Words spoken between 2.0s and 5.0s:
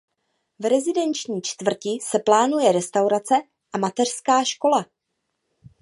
se plánuje restaurace a mateřská škola.